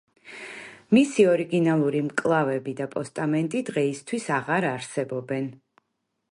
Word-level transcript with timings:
მისი 0.97 1.25
ორიგინალური 1.33 2.01
მკლავები 2.07 2.75
და 2.81 2.89
პოსტამენტი 2.95 3.63
დღეისთვის 3.71 4.29
აღარ 4.41 4.71
არსებობენ. 4.75 5.51